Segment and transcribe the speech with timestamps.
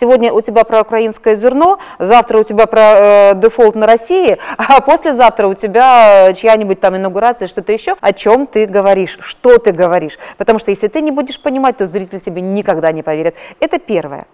[0.00, 4.80] Сегодня у тебя про украинское зерно, завтра у тебя про э, дефолт на России, а
[4.80, 7.96] послезавтра у тебя чья-нибудь там инаугурация, что-то еще.
[8.00, 10.18] О чем ты говоришь, что ты говоришь.
[10.38, 13.34] Потому что если ты не будешь понимать, то зритель тебе никогда не поверит.
[13.60, 14.24] Это первое.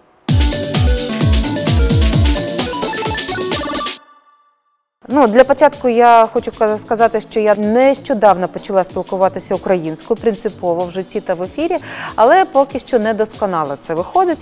[5.09, 6.51] Ну, для початку я хочу
[6.85, 11.77] сказати, що я нещодавно почала спілкуватися українською принципово в житті та в ефірі,
[12.15, 14.37] але поки що не досконало це виходить.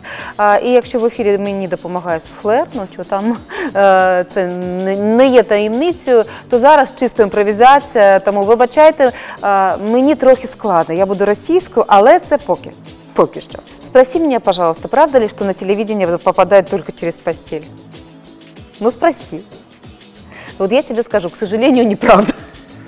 [0.63, 3.37] І якщо в ефірі мені допомагає суфлер, ну що там
[3.75, 4.45] е, це
[4.97, 8.19] не є таємницею, то зараз чисто імпровізація.
[8.19, 9.11] Тому вибачайте,
[9.43, 10.95] е, мені трохи складно.
[10.95, 12.71] Я буду російською, але це поки.
[13.13, 13.59] Поки що.
[13.85, 17.61] Спроси меня, пожалуйста, правда ли, что на телевидение попадает только через постель?
[18.79, 19.39] Ну, спроси.
[20.57, 22.33] Вот я тебе скажу, к сожалению, неправда.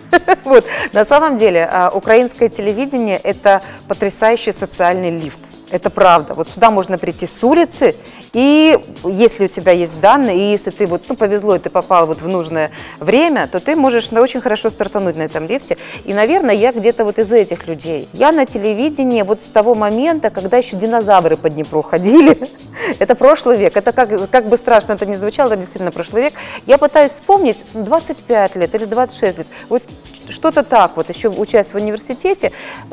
[0.45, 0.66] Вот.
[0.94, 5.39] На самом деле, а, украинское телевидение– это потрясающий социальный лифт.
[5.70, 6.34] Это правда.
[6.34, 7.94] Вот сюда можно прийти с улицы,
[8.34, 12.08] и если у тебя есть данные, и если ты вот, ну, повезло, и ты попал
[12.08, 15.78] вот в нужное время, то ты можешь ну, очень хорошо стартануть на этом лифте.
[16.06, 18.08] И, наверное, я где-то вот из этих людей.
[18.14, 22.38] Я на телевидении вот с того момента, когда еще динозавры по Днепру ходили.
[23.00, 23.75] это прошлый век.
[23.75, 26.33] Это как, как бы страшно это ни звучало, это действительно прошлый век.
[26.66, 29.48] Я пытаюсь вспомнить 25 лет или 26 лет.
[29.70, 29.83] Вот
[30.30, 32.52] что-то так вот, еще учась в университете,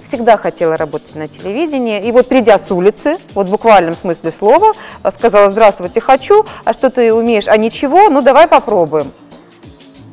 [0.09, 2.03] всегда хотела работать на телевидении.
[2.03, 4.73] И вот придя с улицы, вот в буквальном смысле слова,
[5.31, 9.11] сказала, здравствуйте, хочу, а что ты умеешь, а ничего, ну давай попробуем.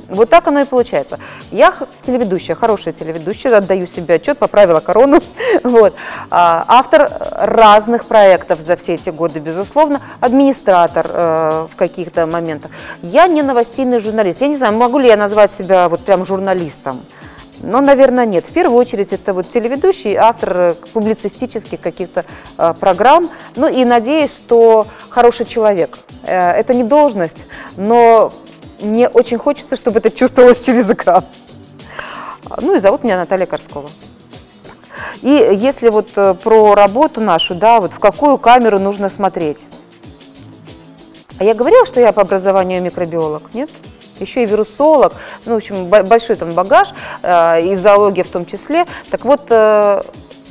[0.07, 1.19] Вот так оно и получается.
[1.51, 1.73] Я
[2.05, 5.19] телеведущая, хорошая телеведущая, отдаю себе отчет, поправила корону.
[5.63, 5.95] Вот.
[6.29, 12.71] А, автор разных проектов за все эти годы, безусловно, администратор э, в каких-то моментах.
[13.01, 14.41] Я не новостейный журналист.
[14.41, 17.01] Я не знаю, могу ли я назвать себя вот прям журналистом.
[17.63, 18.45] Но, наверное, нет.
[18.45, 22.25] В первую очередь это вот телеведущий, автор э, публицистических каких-то
[22.57, 23.29] э, программ.
[23.55, 25.99] Ну и надеюсь, что хороший человек.
[26.23, 27.45] Э, это не должность,
[27.77, 28.33] но
[28.81, 31.23] мне очень хочется, чтобы это чувствовалось через экран.
[32.61, 33.89] Ну и зовут меня Наталья Корскова.
[35.21, 39.57] И если вот про работу нашу, да, вот в какую камеру нужно смотреть.
[41.37, 43.69] А я говорила, что я по образованию микробиолог, нет?
[44.21, 45.13] Еще и вирусолог,
[45.45, 46.89] ну, в общем, большой там багаж,
[47.23, 48.85] э, и зоология в том числе.
[49.09, 50.01] Так вот, э,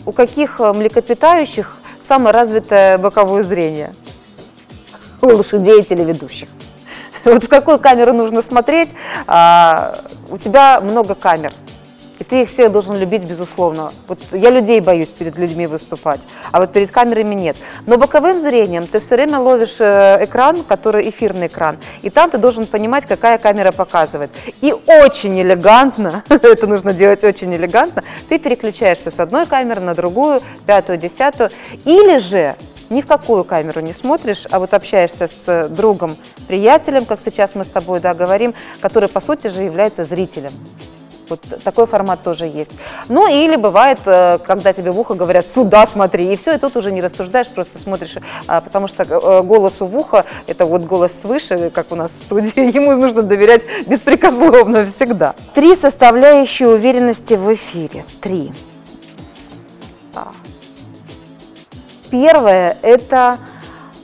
[0.07, 1.77] у каких млекопитающих
[2.07, 3.93] самое развитое боковое зрение?
[5.23, 6.49] У лошадей и телеведущих.
[7.25, 8.91] Вот в какую камеру нужно смотреть,
[9.27, 9.95] а,
[10.31, 11.53] у тебя много камер.
[12.21, 13.91] И ты их всех должен любить, безусловно.
[14.07, 16.21] Вот я людей боюсь перед людьми выступать,
[16.53, 17.57] а вот перед камерами нет.
[17.87, 22.37] Но боковым зрением ты все время ловишь э, экран, который эфирный экран, и там ты
[22.37, 24.31] должен понимать, какая камера показывает.
[24.61, 30.43] И очень элегантно, это нужно делать очень элегантно, ты переключаешься с одной камеры на другую,
[30.67, 31.49] пятую, десятую,
[31.87, 32.55] или же
[32.91, 37.65] ни в какую камеру не смотришь, а вот общаешься с другом, приятелем, как сейчас мы
[37.65, 38.53] с тобой да, говорим,
[38.83, 40.53] который, по сути же, является зрителем.
[41.31, 42.73] Вот такой формат тоже есть.
[43.09, 46.77] Ну или бывает, э, когда тебе в ухо говорят «сюда смотри», и все, и тут
[46.77, 51.13] уже не рассуждаешь, просто смотришь, а, потому что э, голосу в ухо, это вот голос
[51.23, 55.35] свыше, как у нас в студии, ему нужно доверять беспрекословно всегда.
[55.55, 58.05] Три составляющие уверенности в эфире.
[58.21, 58.53] Три.
[62.11, 63.39] Первое– это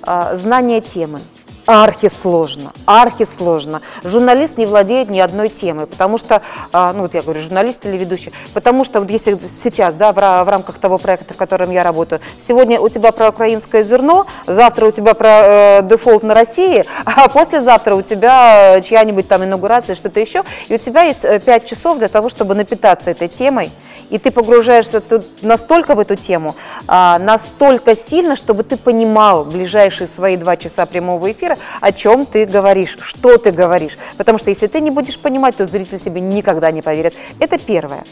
[0.02, 1.18] а, знание темы.
[1.66, 3.82] Архисложно, архисложно.
[4.04, 6.40] Журналист не владеет ни одной темой, потому что,
[6.72, 10.14] а, ну вот я говорю, журналист или ведущий, потому что вот если сейчас, да, в,
[10.16, 14.86] в рамках того проекта, в котором я работаю, сегодня у тебя про украинское зерно, завтра
[14.86, 20.20] у тебя про э, дефолт на России, а послезавтра у тебя чья-нибудь там инаугурация, что-то
[20.20, 23.72] еще, и у тебя есть 5 э, часов для того, чтобы напитаться этой темой,
[24.10, 26.54] и ты погружаешься тут настолько в эту тему,
[26.86, 32.46] а, настолько сильно, чтобы ты понимал ближайшие свои два часа прямого эфира, о чем ты
[32.46, 33.96] говоришь, что ты говоришь.
[34.16, 37.14] Потому что если ты не будешь понимать, то зритель тебе никогда не поверит.
[37.40, 38.04] Это первое.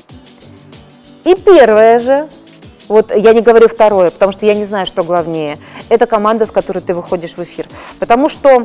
[1.24, 2.28] И первое же,
[2.88, 5.58] вот я не говорю второе, потому что я не знаю, что главнее.
[5.88, 7.66] Это команда, с которой ты выходишь в эфир.
[7.98, 8.64] Потому что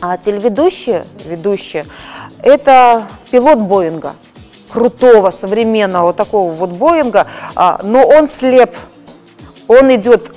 [0.00, 1.84] а, телеведущие, ведущие,
[2.42, 4.14] это пилот Боинга
[4.76, 8.76] крутого, современного такого вот Боинга, а, но он слеп,
[9.68, 10.30] он идет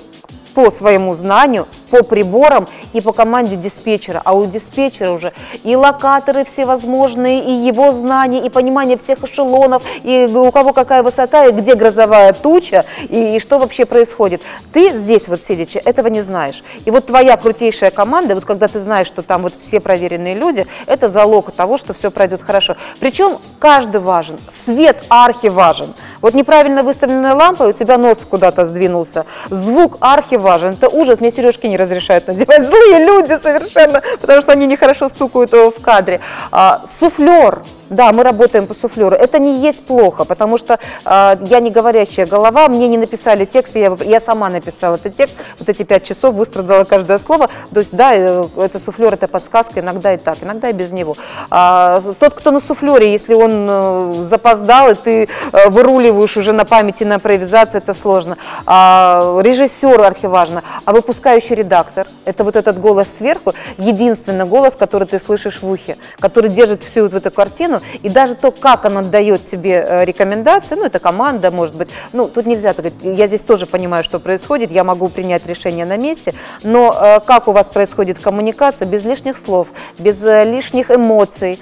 [0.56, 4.21] по своему знанию, по приборам и по команде диспетчера.
[4.24, 5.33] А у диспетчера уже
[5.63, 11.45] и локаторы всевозможные, и его знания, и понимание всех эшелонов, и у кого какая высота,
[11.45, 14.41] и где грозовая туча, и, и что вообще происходит.
[14.74, 16.63] Ты здесь вот сидячи этого не знаешь.
[16.86, 20.65] И вот твоя крутейшая команда, вот когда ты знаешь, что там вот все проверенные люди,
[20.86, 22.75] это залог того, что все пройдет хорошо.
[23.00, 25.88] Причем каждый важен, свет архи важен.
[26.21, 29.25] Вот неправильно выставленная лампа, у тебя нос куда-то сдвинулся.
[29.50, 30.71] Звук архи важен.
[30.71, 31.19] Это ужас.
[31.21, 32.66] Мне сережки не разрешают надевать.
[32.66, 36.22] Злые люди совершенно, потому что они нехорошо стукают в кадре.
[36.52, 37.60] А, суфлер.
[37.89, 39.15] Да, мы работаем по суфлеру.
[39.15, 43.75] Это не есть плохо, потому что э, я не говорящая голова, мне не написали текст,
[43.75, 47.47] я, я сама написала этот текст, вот эти пять часов выстрадала каждое слово.
[47.74, 51.15] То есть, да, э, это суфлер, это подсказка, иногда и так, иногда и без него.
[51.50, 56.65] А, тот, кто на суфлере, если он э, запоздал, и ты э, выруливаешь уже на
[56.65, 58.38] памяти, на импровизации, это сложно.
[58.68, 65.19] А, режиссер архиважно, а выпускающий редактор, это вот этот голос сверху, единственный голос, который ты
[65.19, 69.50] слышишь в ухе, который держит всю вот эту картину, и даже то, как он отдает
[69.50, 73.42] тебе э, рекомендации, ну, это команда, может быть, ну, тут нельзя так говорить, я здесь
[73.42, 76.34] тоже понимаю, что происходит, я могу принять решение на месте,
[76.64, 79.68] но э, как у вас происходит коммуникация без лишних слов,
[79.98, 81.60] без э, лишних эмоций,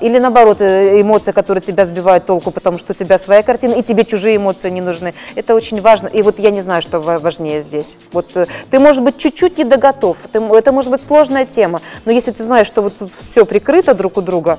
[0.00, 4.04] или наоборот, эмоции, которые тебя сбивают толку, потому что у тебя своя картина, и тебе
[4.04, 5.14] чужие эмоции не нужны.
[5.36, 6.08] Это очень важно.
[6.08, 7.94] И вот я не знаю, что важнее здесь.
[8.10, 8.26] Вот
[8.70, 12.66] ты, может быть, чуть-чуть недоготов, ты, это может быть сложная тема, но если ты знаешь,
[12.66, 14.58] что вот тут все прикрыто друг у друга,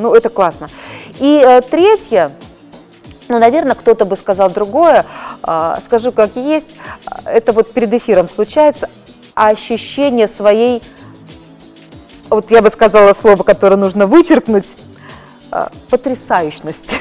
[0.00, 0.68] ну, это классно.
[1.18, 2.30] И э, третье,
[3.28, 5.04] ну, наверное, кто-то бы сказал другое,
[5.46, 6.78] э, скажу как есть,
[7.24, 8.88] это вот перед эфиром случается,
[9.34, 10.82] ощущение своей,
[12.28, 14.68] вот я бы сказала слово, которое нужно вычеркнуть,
[15.52, 16.90] э, потрясающность.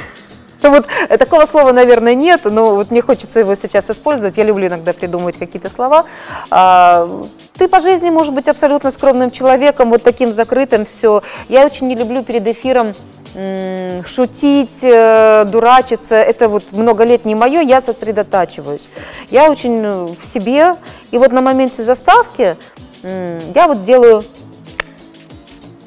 [0.62, 4.36] Вот э, такого слова, наверное, нет, но вот мне хочется его сейчас использовать.
[4.36, 6.06] Я люблю иногда придумывать какие-то слова.
[6.50, 7.08] А,
[7.54, 11.22] ты по жизни можешь быть абсолютно скромным человеком, вот таким закрытым все.
[11.50, 12.94] Я очень не люблю перед эфиром
[13.36, 18.88] шутить, э, дурачиться, это вот много лет не мое, я сосредотачиваюсь.
[19.30, 20.76] Я очень э, в себе,
[21.12, 22.56] и вот на моменте заставки
[23.04, 24.24] я вот делаю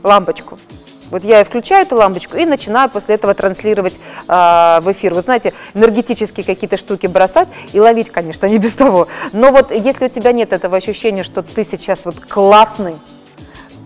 [0.02, 0.58] лампочку.
[1.10, 5.14] Вот я включаю эту лампочку и начинаю после этого транслировать э, в эфир.
[5.14, 9.08] Вы знаете, энергетические какие-то штуки бросать и ловить, конечно, не без того.
[9.32, 12.96] Но вот если у тебя нет этого ощущения, что ты сейчас вот классный,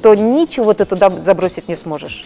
[0.03, 2.23] то ничего ты туда забросить не сможешь.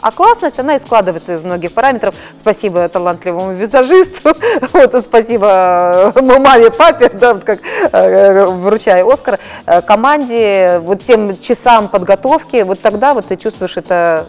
[0.00, 2.14] А классность, она и складывается из многих параметров.
[2.40, 4.34] Спасибо талантливому визажисту,
[4.72, 7.60] вот, спасибо э, маме, папе, да, как
[7.92, 14.26] э, вручая Оскар, э, команде, вот тем часам подготовки, вот тогда вот ты чувствуешь это,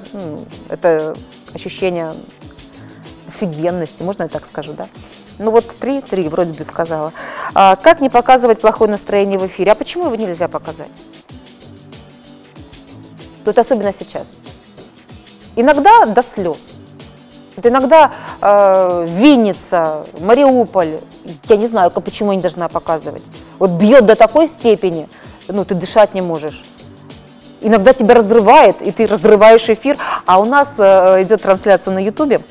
[0.69, 1.16] это
[1.54, 2.12] ощущение
[3.28, 4.86] офигенности, можно я так скажу, да?
[5.40, 7.14] Ну вот три, три вроде бы сказала.
[7.54, 9.72] А, как не показывать плохое настроение в эфире?
[9.72, 10.90] А почему его нельзя показать?
[13.46, 14.25] Тут особенно сейчас.
[15.57, 16.57] Иногда до слез.
[17.62, 21.00] Иногда э, Винница, Мариуполь,
[21.50, 23.24] я не знаю, почему я не должна показывать.
[23.57, 25.09] Вот бьет до такой степени,
[25.48, 26.62] ну ты дышать не можешь
[27.62, 29.98] иногда тебя разрывает, и ты разрываешь эфир.
[30.25, 32.42] А у нас э, идет трансляция на Ютубе,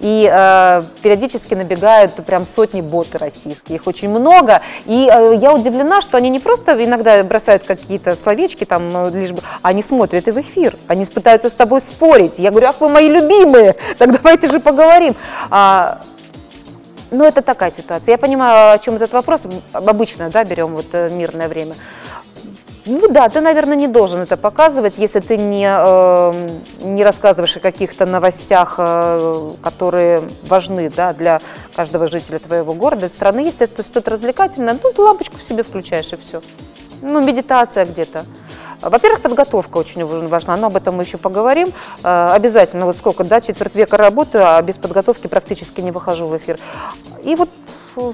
[0.00, 4.62] и э, периодически набегают прям сотни боты российские, их очень много.
[4.86, 9.30] И э, я удивлена, что они не просто иногда бросают какие-то словечки, там, э, лишь
[9.30, 12.34] бы, они смотрят и в эфир, они пытаются с тобой спорить.
[12.38, 15.14] Я говорю, ах вы мои любимые, так давайте же поговорим.
[15.50, 15.98] А,
[17.12, 18.12] ну, это такая ситуация.
[18.12, 19.42] Я понимаю, о чем этот вопрос.
[19.72, 21.74] Обычно, да, берем вот э, мирное время.
[22.84, 26.32] Ну да, ты, наверное, не должен это показывать, если ты не, э,
[26.80, 31.40] не рассказываешь о каких-то новостях, э, которые важны да, для
[31.76, 33.40] каждого жителя твоего города, страны.
[33.40, 36.40] Если это что-то развлекательное, ну, ты лампочку в себе включаешь и все.
[37.02, 38.24] Ну, медитация где-то.
[38.80, 41.68] Во-первых, подготовка очень важна, но об этом мы еще поговорим.
[42.02, 46.36] Э, обязательно, вот сколько, да, четверть века работаю, а без подготовки практически не выхожу в
[46.36, 46.58] эфир.
[47.22, 47.48] И вот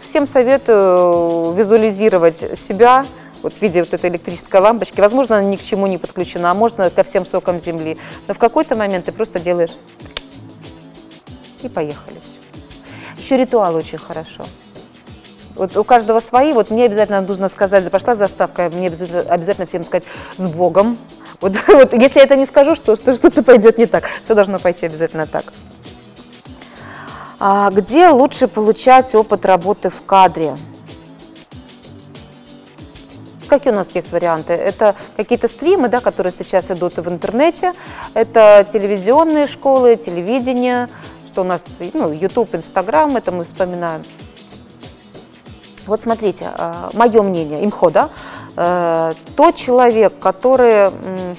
[0.02, 3.04] всем советую визуализировать себя,
[3.42, 5.00] вот в виде вот этой электрической лампочки.
[5.00, 7.97] Возможно, она ни к чему не подключена, а можно ко всем сокам земли.
[8.26, 9.73] Но в какой-то момент ты просто делаешь
[11.62, 12.21] и поехали.
[13.16, 14.45] Еще ритуал очень хорошо.
[15.54, 16.52] Вот у каждого свои.
[16.52, 20.04] Вот мне обязательно нужно сказать, пошла заставка, мне обязательно всем сказать
[20.37, 20.97] с Богом.
[21.40, 24.59] Вот, вот если я это не скажу, что, что что-то пойдет не так, то должно
[24.59, 25.45] пойти обязательно так.
[27.38, 30.57] А где лучше получать опыт работы в кадре?
[33.49, 34.52] Какие у нас есть варианты?
[34.52, 37.73] Это какие-то стримы, да, которые сейчас идут в интернете,
[38.12, 40.88] это телевизионные школы, телевидение,
[41.33, 41.61] что у нас,
[41.95, 44.02] ну, YouTube, Instagram, это мы вспоминаем.
[45.87, 48.11] Вот смотрите, а, мое мнение, имхо, да,
[48.57, 50.90] э, тот человек, который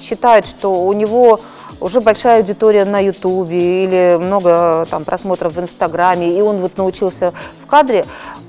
[0.02, 1.38] считает, что у него
[1.80, 7.32] уже большая аудитория на Ютубе или много там просмотров в Инстаграме, и он вот научился
[7.62, 8.04] в кадре,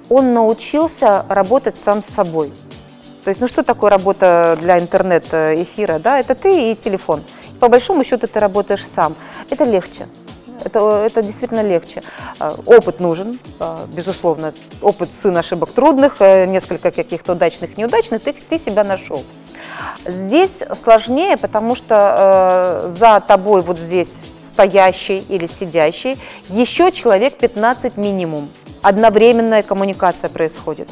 [0.10, 2.52] он научился работать сам с собой.
[3.24, 6.00] То есть, ну что такое работа для интернет-эфира?
[6.00, 7.22] Да, это ты и телефон.
[7.60, 9.16] По большому счету ты работаешь сам.
[9.50, 10.08] Это легче.
[10.64, 12.02] это, это действительно легче.
[12.40, 14.54] А, опыт нужен, а, безусловно.
[14.82, 19.24] Опыт сын ошибок трудных, э, несколько каких-то удачных, неудачных, ты, ты себя нашел.
[20.06, 20.52] Здесь
[20.84, 24.10] сложнее, потому что э, за тобой вот здесь
[24.52, 26.18] стоящий или сидящий
[26.50, 28.50] еще человек 15 минимум.
[28.82, 30.90] Одновременная коммуникация происходит.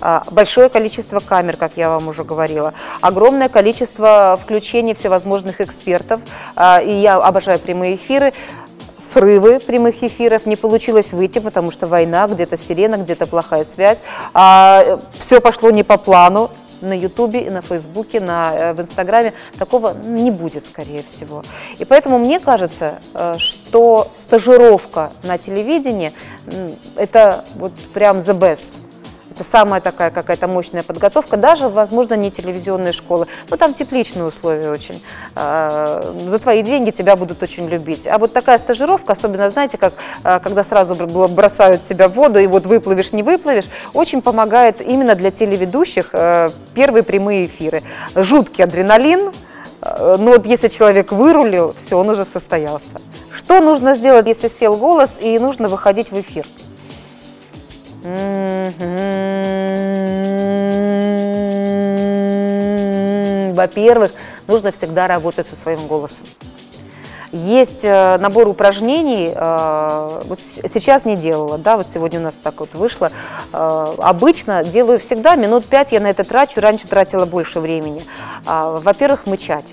[0.00, 6.20] А, большое количество камер, как я вам уже говорила, огромное количество включений всевозможных экспертов,
[6.56, 8.32] а, и я обожаю прямые эфиры,
[9.12, 13.98] срывы прямых эфиров, не получилось выйти, потому что война, где-то сирена, где-то плохая связь,
[14.32, 19.94] а, все пошло не по плану, на Ютубе, на Фейсбуке, на, э, в Инстаграме такого
[20.02, 21.42] не будет, скорее всего.
[21.78, 26.12] И поэтому мне кажется, э, что стажировка на телевидении–
[26.96, 28.79] это вот прям the best.
[29.40, 33.26] Это самая такая какая-то мощная подготовка, даже, возможно, не телевизионные школы.
[33.48, 35.02] Но там тепличные условия очень.
[35.34, 38.06] А, за твои деньги тебя будут очень любить.
[38.06, 39.94] А вот такая стажировка, особенно, знаете, как
[40.24, 40.94] а, когда сразу
[41.28, 46.50] бросают тебя в воду, и вот выплывешь, не выплывешь, очень помогает именно для телеведущих а,
[46.74, 47.82] первые прямые эфиры.
[48.14, 49.32] Жуткий адреналин,
[49.82, 53.00] но вот если человек вырулил, все, он уже состоялся.
[53.34, 56.44] Что нужно сделать, если сел голос и нужно выходить в эфир?
[63.54, 64.12] Во-первых,
[64.46, 66.24] нужно всегда работать со своим голосом.
[67.32, 70.40] Есть э, набор упражнений, э, вот
[70.74, 73.12] сейчас не делала, да, вот сегодня у нас так вот вышло.
[73.52, 78.02] Э, обычно делаю всегда, минут пять я на это трачу, раньше тратила больше времени.
[78.44, 79.64] Во-первых, мычать.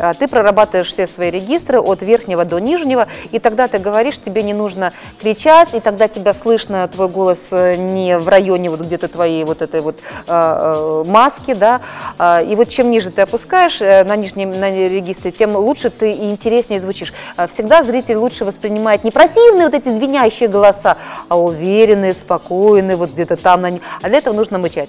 [0.00, 4.42] А, ты прорабатываешь все свои регистры от верхнего до нижнего, и тогда ты говоришь, тебе
[4.42, 9.08] не нужно кричать, и тогда тебя слышно, твой голос э, не в районе вот где-то
[9.08, 11.80] твоей вот этой вот э, маски, да,
[12.18, 16.10] а, и вот чем ниже ты опускаешь э, на нижнем на регистре, тем лучше ты
[16.12, 17.12] и интереснее звучишь.
[17.52, 20.96] Всегда зритель лучше воспринимает не противные вот эти звенящие голоса,
[21.28, 23.70] а уверенные, спокойные, вот где-то там, на...
[24.02, 24.88] а для этого нужно мычать.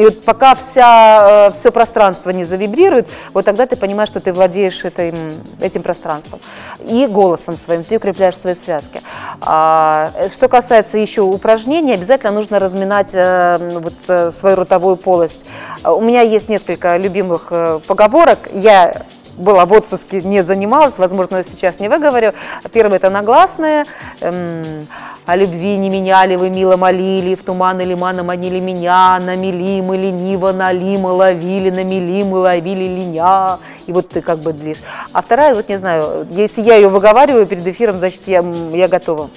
[0.00, 4.82] И вот пока вся, все пространство не завибрирует, вот тогда ты понимаешь, что ты владеешь
[4.82, 5.14] этим,
[5.60, 6.40] этим пространством.
[6.86, 9.02] И голосом своим ты укрепляешь свои связки.
[9.42, 15.44] А, что касается еще упражнений, обязательно нужно разминать э, вот, э, свою ротовую полость.
[15.84, 18.38] У меня есть несколько любимых э, поговорок.
[18.54, 18.94] Я
[19.40, 22.32] была в отпуске, не занималась, возможно, сейчас не выговорю.
[22.72, 23.84] Первое– это нагласные.
[24.20, 24.86] Эм,
[25.26, 29.96] о любви не меняли вы, мило молили, в туман или мана манили меня, намели мы
[29.96, 33.58] лениво, нали мы ловили, намели мы ловили линя.
[33.86, 34.78] И вот ты как бы длишь.
[35.12, 39.30] А вторая, вот не знаю, если я ее выговариваю перед эфиром, значит, я, я готова.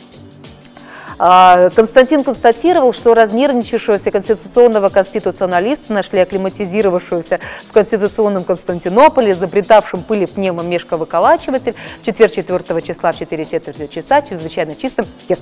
[1.20, 7.40] А, Константин констатировал, что разнервничавшегося конституционного конституционалиста нашли акклиматизировавшегося
[7.70, 14.76] в конституционном Константинополе, изобретавшим пыли пневмомешковыколачиватель в четверг 4 числа в 4 четверти часа, чрезвычайно
[14.76, 15.06] чистым.
[15.28, 15.40] Yes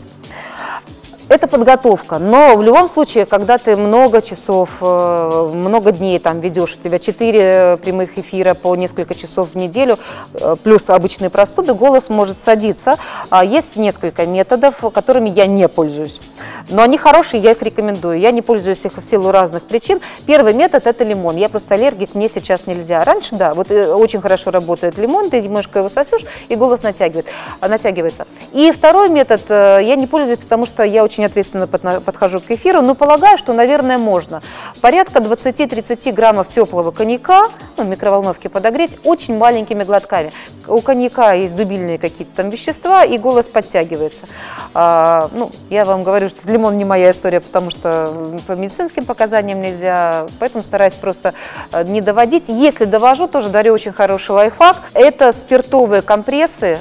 [1.31, 2.19] это подготовка.
[2.19, 6.99] Но в любом случае, когда ты много часов, э, много дней там ведешь, у тебя
[6.99, 9.97] 4 прямых эфира по несколько часов в неделю,
[10.33, 12.97] э, плюс обычные простуды, голос может садиться.
[13.29, 16.19] А есть несколько методов, которыми я не пользуюсь.
[16.69, 18.19] Но они хорошие, я их рекомендую.
[18.19, 19.99] Я не пользуюсь их в силу разных причин.
[20.25, 21.35] Первый метод– это лимон.
[21.35, 23.03] Я просто аллергик, мне сейчас нельзя.
[23.03, 27.27] Раньше, да, вот э, очень хорошо работает лимон, ты немножко его сосешь, и голос натягивает,
[27.61, 28.27] натягивается.
[28.53, 32.95] И второй метод я не пользуюсь, потому что я очень ответственно подхожу к эфиру, но
[32.95, 34.41] полагаю, что, наверное, можно.
[34.81, 37.43] Порядка 20-30 граммов теплого коньяка,
[37.77, 40.31] ну, в микроволновке подогреть, очень маленькими глотками.
[40.67, 44.27] У коньяка есть дубильные какие-то там вещества, и голос подтягивается.
[44.73, 48.13] А, ну, я вам говорю, что лимон не моя история, потому что
[48.47, 51.33] по медицинским показаниям нельзя, поэтому стараюсь просто
[51.71, 52.45] э, не доводить.
[52.47, 54.77] Если довожу, тоже дарю очень хороший лайфхак.
[54.93, 56.79] Это спиртовые компрессы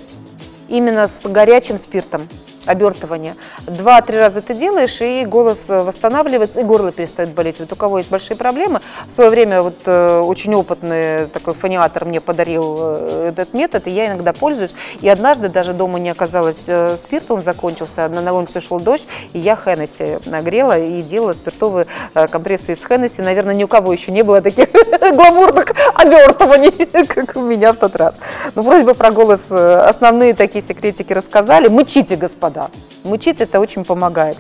[0.68, 2.22] именно с горячим спиртом
[2.66, 3.34] обертывание.
[3.66, 7.58] Два-три раза это делаешь, и голос восстанавливается, и горло перестает болеть.
[7.60, 12.04] Вот у кого есть большие проблемы, в свое время вот э, очень опытный такой фониатор
[12.04, 14.74] мне подарил э, этот метод, и я иногда пользуюсь.
[15.00, 19.06] И однажды даже дома не оказалось э, спирта, он закончился, на, на улице шел дождь,
[19.32, 21.86] и я Хеннесси нагрела и делала спиртовые
[22.30, 23.22] компрессы из Хеннесси.
[23.22, 24.68] Наверное, ни у кого еще не было таких
[25.00, 28.16] гламурных обертываний, как у меня в тот раз.
[28.54, 31.68] Ну, вроде бы про голос основные такие секретики рассказали.
[31.68, 32.70] Мычите, господа да.
[33.04, 34.36] Мучить это очень помогает.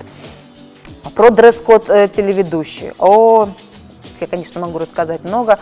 [1.14, 2.94] Про дресс-код э, телеведущие.
[2.98, 3.48] О,
[4.20, 5.58] я, конечно, могу рассказать много.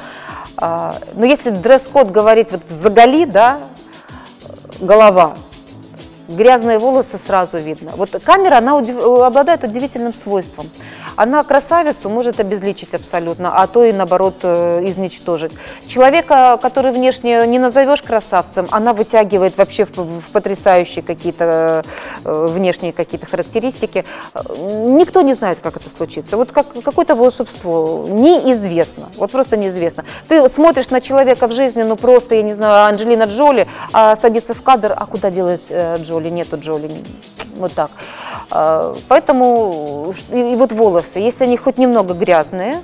[0.57, 3.61] А, но если дресс-код говорить вот в заголи, да,
[4.81, 5.35] голова,
[6.29, 7.93] грязные волосы сразу видно.
[7.97, 8.97] Вот камера, она удив...
[9.03, 10.67] обладает удивительным свойством.
[11.19, 15.53] Она красавицу может обезличить абсолютно, а то и наоборот э, изничтожить.
[15.89, 21.83] Человека, который внешне не назовешь красавцем, она вытягивает вообще в, потрясающие какие-то
[22.25, 24.05] э, внешние какие-то характеристики.
[24.59, 26.37] Никто не знает, как это случится.
[26.37, 30.05] Вот как, какое-то волшебство неизвестно, вот просто неизвестно.
[30.29, 34.55] Ты смотришь на человека в жизни, ну просто, я не знаю, Анджелина Джоли, а садится
[34.55, 36.29] в кадр, а куда делать э, Джоли?
[36.31, 36.89] Нету Джоли.
[37.57, 37.91] Вот так.
[39.09, 40.73] Поэтому и, вот
[41.09, 42.77] волосы, если они хоть немного грязные,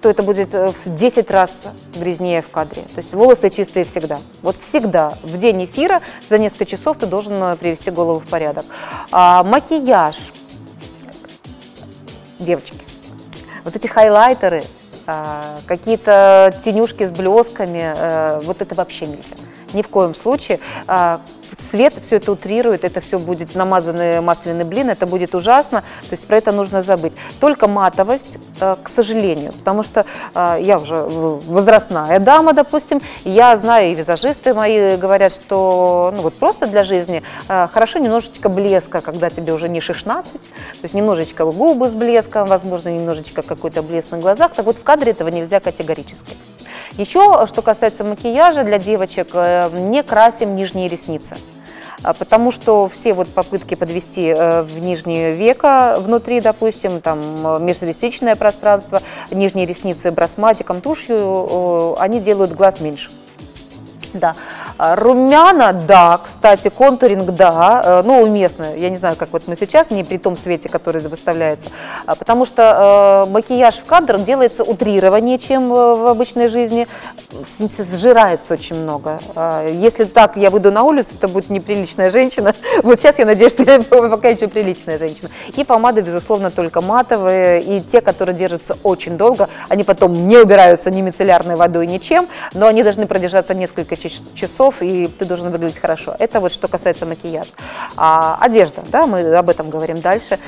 [0.00, 1.50] то это будет э, в 10 раз
[1.96, 2.82] грязнее в кадре.
[2.94, 4.18] То есть волосы чистые всегда.
[4.42, 8.64] Вот всегда в день эфира за несколько часов ты должен э, привести голову в порядок.
[9.10, 10.16] А, макияж.
[12.38, 12.76] Девочки,
[13.64, 14.62] вот эти хайлайтеры,
[15.06, 19.36] а, какие-то тенюшки с блесками, а, вот это вообще нельзя.
[19.72, 20.60] Ни в коем случае.
[20.86, 21.20] А,
[21.70, 26.26] свет все это утрирует, это все будет намазанный масляный блин, это будет ужасно, то есть
[26.26, 27.12] про это нужно забыть.
[27.40, 33.92] Только матовость, э, к сожалению, потому что э, я уже возрастная дама, допустим, я знаю,
[33.92, 39.30] и визажисты мои говорят, что ну вот просто для жизни э, хорошо немножечко блеска, когда
[39.30, 40.38] тебе уже не 16, то
[40.82, 45.12] есть немножечко губы с блеском, возможно, немножечко какой-то блеск на глазах, так вот в кадре
[45.12, 46.36] этого нельзя категорически.
[46.98, 51.36] Еще, что касается макияжа для девочек, не красим нижние ресницы.
[52.02, 57.20] А, потому что все вот попытки подвести э, в нижнее веко внутри, допустим, там
[57.64, 59.00] межресничное пространство,
[59.30, 63.10] нижние ресницы брасматиком, тушью, они делают глаз меньше.
[64.18, 64.34] Да.
[64.78, 69.56] А, румяна, да, кстати, контуринг, да, э, ну, уместно, я не знаю, как вот мы
[69.56, 71.70] сейчас, не при том свете, который выставляется,
[72.06, 76.86] а, потому что э, макияж в кадрах делается утрированнее, чем в обычной жизни,
[77.92, 79.18] сжирается очень много.
[79.34, 83.52] А, если так я выйду на улицу, это будет неприличная женщина, вот сейчас я надеюсь,
[83.52, 83.80] что я
[84.10, 85.30] пока еще приличная женщина.
[85.56, 90.90] И помады, безусловно, только матовые, и те, которые держатся очень долго, они потом не убираются
[90.90, 95.78] ни мицеллярной водой, ничем, но они должны продержаться несколько часов, часов, и ты должен выглядеть
[95.78, 96.14] хорошо.
[96.18, 97.50] Это вот что касается макияжа.
[97.96, 100.38] А, одежда, да, мы об этом говорим дальше.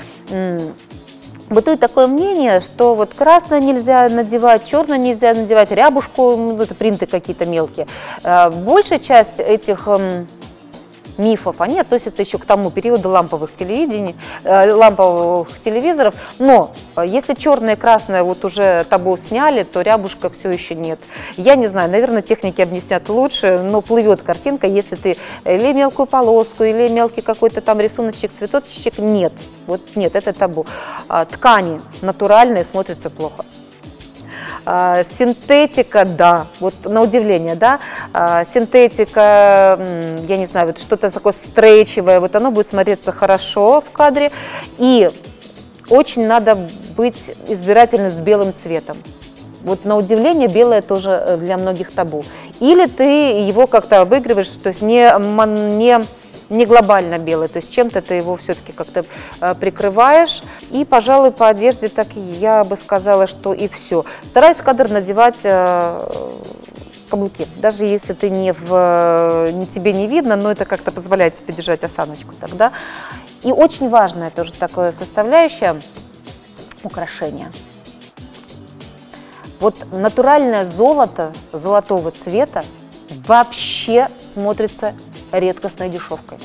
[1.51, 7.07] Бытует такое мнение, что вот красное нельзя надевать, черное нельзя надевать, рябушку, ну, это принты
[7.07, 7.87] какие-то мелкие.
[8.23, 9.89] А, большая часть этих
[11.19, 16.15] мифов, они относятся еще к тому периоду ламповых телевидений, э, ламповых телевизоров.
[16.39, 21.01] Но э, если черное и красное вот уже табу сняли, то рябушка все еще нет.
[21.37, 26.65] Я не знаю, наверное, техники объяснят лучше, но плывет картинка, если ты или мелкую полоску,
[26.65, 29.33] или мелкий какой-то там рисуночек, цветочек, нет.
[29.67, 30.67] Вот нет, это табу.
[31.09, 33.45] А, ткани натуральные смотрятся плохо.
[34.65, 37.79] А, синтетика, да, вот на удивление, да,
[38.13, 39.79] а, синтетика,
[40.29, 44.31] я не знаю, вот что-то такое стрейчевое, вот оно будет смотреться хорошо в кадре.
[44.79, 45.09] И
[45.89, 46.57] очень надо
[46.97, 48.97] быть избирательным с белым цветом.
[49.63, 52.25] Вот на удивление белое тоже э, для многих табу.
[52.61, 55.13] Или ты его как-то обыгрываешь, то есть не,
[55.77, 56.01] не
[56.51, 59.05] не глобально белый, то есть чем-то ты его все-таки как-то
[59.41, 60.43] э, прикрываешь.
[60.71, 64.05] И, пожалуй, по одежде так я бы сказала, что и все.
[64.23, 66.01] Стараюсь кадр надевать э,
[67.11, 71.55] каблуки, даже если ты не в, не, тебе не видно, но это как-то позволяет тебе
[71.55, 72.73] держать осаночку тогда.
[73.43, 75.77] И очень важная тоже такое составляющая
[76.83, 77.51] украшения.
[79.61, 82.63] Вот натуральное золото золотого цвета
[83.27, 84.95] вообще смотрится
[85.33, 86.39] редкостной дешевкой.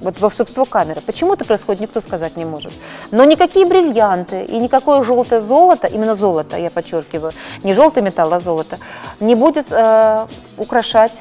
[0.00, 1.00] Вот волшебство камеры.
[1.00, 2.72] Почему это происходит, никто сказать не может.
[3.10, 8.40] Но никакие бриллианты и никакое желтое золото, именно золото, я подчеркиваю, не желтый металл, а
[8.40, 8.78] золото,
[9.20, 10.26] не будет э,
[10.58, 11.12] украшать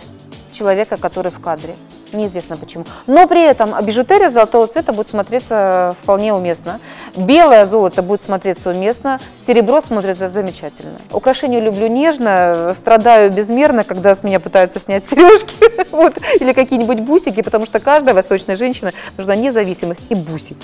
[0.53, 1.75] человека, который в кадре.
[2.15, 2.85] Неизвестно почему.
[3.07, 6.79] Но при этом бижутерия золотого цвета будет смотреться вполне уместно.
[7.17, 10.97] Белое золото будет смотреться уместно, серебро смотрится замечательно.
[11.11, 15.55] Украшения люблю нежно, страдаю безмерно, когда с меня пытаются снять сережки
[15.91, 20.55] вот, или какие-нибудь бусики, потому что каждая восточная женщина нужна независимость и бусики.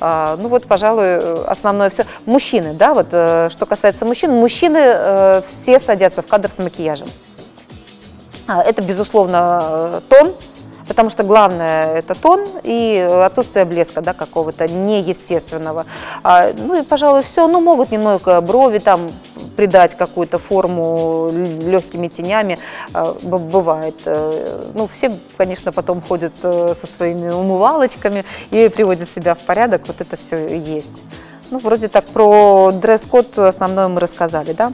[0.00, 2.04] А, ну вот, пожалуй, основное все.
[2.26, 7.08] Мужчины, да, вот э, что касается мужчин, мужчины э, все садятся в кадр с макияжем.
[8.46, 10.32] А, это, безусловно, э, тон,
[10.90, 15.86] потому что главное это тон и отсутствие блеска да, какого-то неестественного.
[16.24, 17.46] А, ну и, пожалуй, все.
[17.46, 19.08] Ну, могут немного брови там
[19.54, 22.58] придать какую-то форму легкими тенями,
[22.92, 24.00] а, бывает.
[24.04, 29.82] Э, ну, все, конечно, потом ходят э, со своими умывалочками и приводят себя в порядок,
[29.86, 30.90] вот это все есть.
[31.52, 34.72] Ну, вроде так про дресс-код основное мы рассказали, да?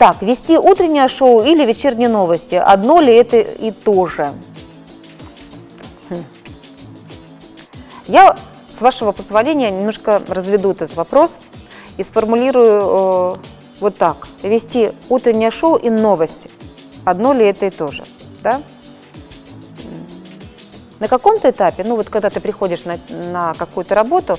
[0.00, 4.32] Так, вести утреннее шоу или вечерние новости, одно ли это и то же?
[6.08, 6.24] Хм.
[8.06, 8.34] Я
[8.74, 11.32] с вашего позволения немножко разведу этот вопрос
[11.98, 13.38] и сформулирую
[13.80, 14.26] вот так.
[14.42, 16.50] Вести утреннее шоу и новости.
[17.04, 18.02] Одно ли это и то же?
[18.42, 18.62] Да?
[20.98, 22.96] На каком-то этапе, ну вот когда ты приходишь на,
[23.32, 24.36] на какую-то работу, э,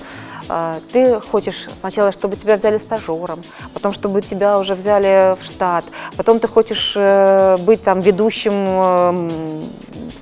[0.91, 3.41] ты хочешь сначала, чтобы тебя взяли стажером,
[3.73, 5.85] потом, чтобы тебя уже взяли в штат,
[6.17, 9.61] потом ты хочешь э, быть там ведущим э,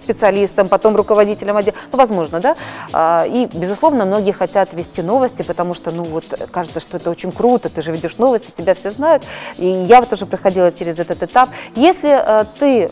[0.04, 2.56] специалистом, потом руководителем отдела, ну, возможно, да,
[2.94, 7.32] э, и, безусловно, многие хотят вести новости, потому что, ну, вот, кажется, что это очень
[7.32, 9.24] круто, ты же ведешь новости, тебя все знают,
[9.58, 11.50] и я вот тоже проходила через этот этап.
[11.76, 12.90] Если э, ты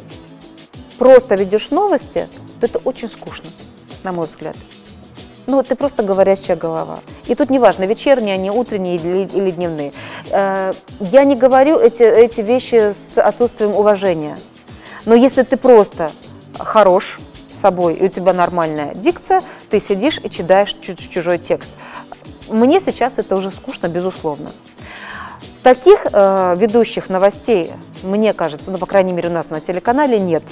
[0.98, 2.28] просто ведешь новости,
[2.60, 3.46] то это очень скучно,
[4.04, 4.56] на мой взгляд.
[5.48, 7.00] Ну, ты просто говорящая голова.
[7.26, 9.94] И тут неважно, вечерние они, утренние или, или дневные.
[10.30, 14.38] Э, я не говорю эти, эти вещи с отсутствием уважения.
[15.06, 16.12] Но если ты просто
[16.60, 17.18] хорош
[17.62, 20.76] собой, и у тебя нормальная дикция, ты сидишь и читаешь
[21.14, 21.72] чужой текст.
[22.50, 24.50] Мне сейчас это уже скучно, безусловно.
[25.64, 27.72] Таких э, ведущих новостей,
[28.04, 30.44] мне кажется, ну, по крайней мере, у нас на телеканале нет.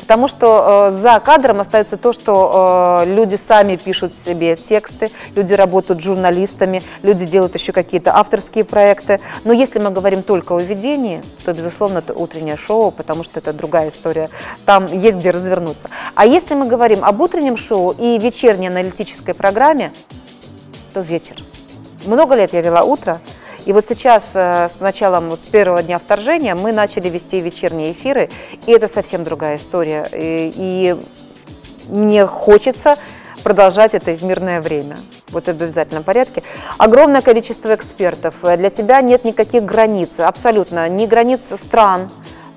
[0.00, 5.52] Потому что э, за кадром остается то, что э, люди сами пишут себе тексты, люди
[5.52, 9.20] работают журналистами, люди делают еще какие-то авторские проекты.
[9.44, 13.52] Но если мы говорим только о ведении, то, безусловно, это утреннее шоу, потому что это
[13.52, 14.28] другая история.
[14.64, 15.90] Там есть где развернуться.
[16.14, 19.92] А если мы говорим об утреннем шоу и вечерней аналитической программе,
[20.94, 21.36] то вечер.
[22.06, 23.18] Много лет я вела утро,
[23.66, 27.92] и вот сейчас, э, с началом, вот с первого дня вторжения, мы начали вести вечерние
[27.92, 28.30] эфиры,
[28.64, 30.06] и это совсем другая история.
[30.12, 30.96] И, и
[31.88, 32.96] мне хочется
[33.42, 34.96] продолжать это в мирное время.
[35.30, 36.44] Вот это в обязательном порядке.
[36.78, 38.36] Огромное количество экспертов.
[38.42, 40.88] Для тебя нет никаких границ, абсолютно.
[40.88, 42.08] Ни границ стран,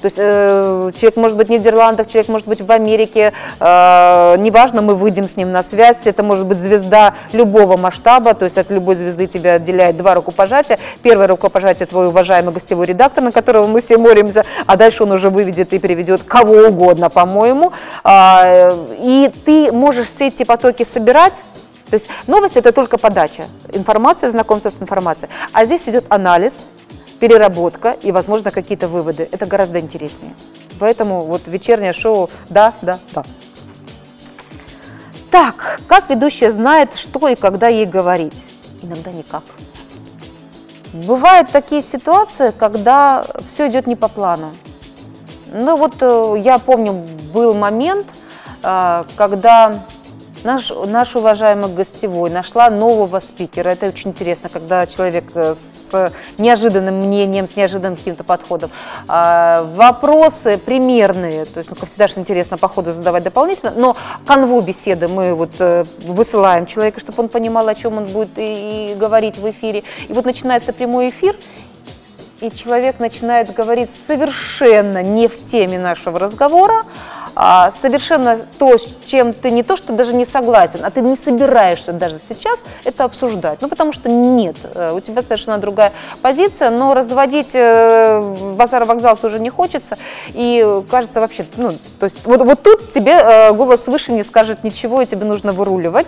[0.01, 4.81] то есть э, человек может быть в Нидерландах, человек может быть в Америке, э, неважно,
[4.81, 8.69] мы выйдем с ним на связь, это может быть звезда любого масштаба, то есть от
[8.69, 10.79] любой звезды тебя отделяет два рукопожатия.
[11.01, 15.29] Первое рукопожатие твой уважаемый гостевой редактор, на которого мы все моримся, а дальше он уже
[15.29, 17.73] выведет и переведет кого угодно, по-моему.
[18.05, 21.33] Э, и ты можешь все эти потоки собирать,
[21.89, 25.29] то есть новость это только подача, информация, знакомство с информацией.
[25.51, 26.53] А здесь идет анализ,
[27.19, 29.27] переработка и, возможно, какие-то выводы.
[29.31, 30.33] Это гораздо интереснее.
[30.79, 33.23] Поэтому вот вечернее шоу «да, да, да».
[35.29, 38.33] Так, как ведущая знает, что и когда ей говорить?
[38.81, 39.43] Иногда никак.
[40.93, 44.51] Бывают такие ситуации, когда все идет не по плану.
[45.53, 48.07] Ну вот э, я помню, был момент,
[48.63, 49.75] э, когда
[50.43, 53.69] наш, наш уважаемый гостевой нашла нового спикера.
[53.69, 55.55] Это очень интересно, когда человек э,
[55.91, 58.71] с неожиданным мнением, с неожиданным каким-то подходом.
[59.07, 63.95] А, вопросы примерные, то есть, ну, как всегда, что интересно по ходу задавать дополнительно, но
[64.25, 68.91] канву беседы мы вот э, высылаем человека, чтобы он понимал, о чем он будет и,
[68.91, 69.83] и говорить в эфире.
[70.07, 71.35] И вот начинается прямой эфир,
[72.41, 76.83] и человек начинает говорить совершенно не в теме нашего разговора,
[77.35, 81.15] а, совершенно то, с чем ты не то, что даже не согласен, а ты не
[81.15, 83.61] собираешься даже сейчас это обсуждать.
[83.61, 88.21] Ну, потому что нет, э, у тебя совершенно другая позиция, но разводить э,
[88.55, 89.97] базар-вокзал тоже не хочется,
[90.33, 94.63] и кажется вообще, ну, то есть вот, вот тут тебе э, голос выше не скажет
[94.63, 96.07] ничего, и тебе нужно выруливать.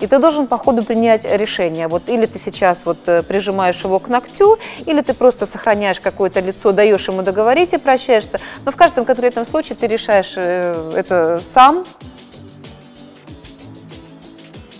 [0.00, 1.88] И ты должен по ходу принять решение.
[1.88, 6.40] Вот или ты сейчас вот э, прижимаешь его к ногтю, или ты просто сохраняешь какое-то
[6.40, 8.38] лицо, даешь ему договорить и прощаешься.
[8.64, 11.84] Но в каждом конкретном случае ты решаешь э, это сам.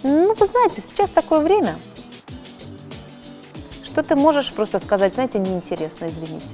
[0.03, 1.75] Ну, вы знаете, сейчас такое время,
[3.85, 6.47] что ты можешь просто сказать, знаете, неинтересно, извините.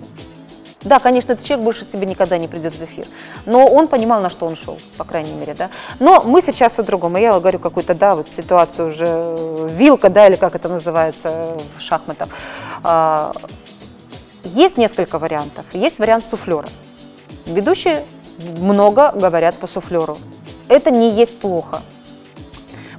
[0.84, 3.06] Да, конечно, этот человек больше тебе никогда не придет в эфир.
[3.46, 5.70] Но он понимал, на что он шел, по крайней мере, да.
[6.00, 7.16] Но мы сейчас о другом.
[7.16, 11.80] Я говорю какую-то, да, вот ситуацию уже э, вилка, да, или как это называется в
[11.80, 12.28] шахматах.
[12.82, 13.32] А,
[14.44, 15.64] есть несколько вариантов.
[15.72, 16.66] Есть вариант суфлера.
[17.46, 18.02] Ведущие
[18.58, 20.18] много говорят по суфлеру.
[20.68, 21.80] Это не есть плохо.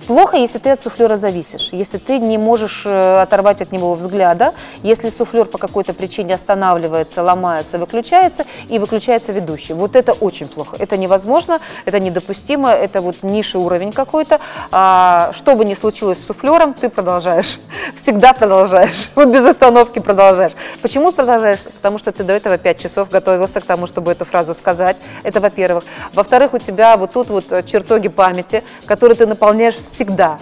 [0.08, 4.54] Плохо, если ты от суфлера зависишь, если ты не можешь э, оторвать от него взгляда,
[4.82, 9.74] если суфлер по какой-то причине останавливается, ломается, выключается, и выключается ведущий.
[9.74, 10.76] Вот это очень плохо.
[10.80, 14.42] Это невозможно, это недопустимо, это вот низший уровень какой-то.
[14.72, 17.60] А, что бы ни случилось с суфлером, ты продолжаешь.
[18.04, 19.10] Всегда продолжаешь.
[19.16, 20.54] Вот без остановки продолжаешь.
[20.82, 21.60] Почему продолжаешь?
[21.60, 24.98] Потому что ты до этого 5 часов готовился к тому, чтобы эту фразу сказать.
[25.24, 25.86] Это во-первых.
[26.14, 30.38] Во-вторых, у тебя вот тут вот чертоги памяти, которые ты наполняешь всегда.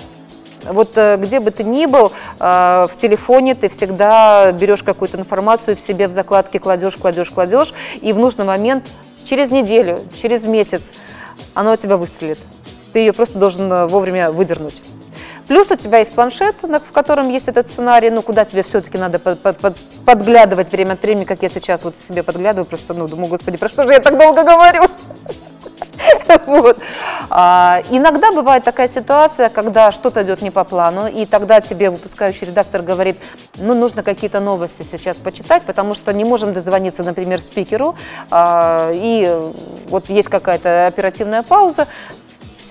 [0.63, 5.75] Вот э, где бы ты ни был, э, в телефоне ты всегда берешь какую-то информацию,
[5.75, 8.83] в себе в закладке кладешь, кладешь, кладешь, и в нужный момент,
[9.25, 10.81] через неделю, через месяц,
[11.53, 12.39] оно у тебя выстрелит.
[12.93, 14.81] Ты ее просто должен э, вовремя выдернуть.
[15.47, 19.19] Плюс у тебя есть планшет, в котором есть этот сценарий, ну, куда тебе все-таки надо
[19.19, 23.07] под, под, под, подглядывать время от времени, как я сейчас вот себе подглядываю, просто, ну,
[23.07, 24.83] думаю, господи, про что же я так долго говорю?
[26.45, 26.77] Вот.
[27.29, 32.47] А, иногда бывает такая ситуация, когда что-то идет не по плану, и тогда тебе выпускающий
[32.47, 33.17] редактор говорит,
[33.57, 37.95] ну, нужно какие-то новости сейчас почитать, потому что не можем дозвониться, например, спикеру,
[38.29, 39.29] а, и
[39.89, 41.87] вот есть какая-то оперативная пауза,